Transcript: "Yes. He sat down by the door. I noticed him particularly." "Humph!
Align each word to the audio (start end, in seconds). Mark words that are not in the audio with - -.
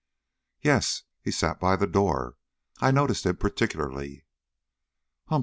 "Yes. 0.63 1.03
He 1.21 1.29
sat 1.29 1.57
down 1.59 1.59
by 1.59 1.75
the 1.75 1.85
door. 1.85 2.35
I 2.79 2.89
noticed 2.89 3.23
him 3.23 3.37
particularly." 3.37 4.25
"Humph! 5.27 5.39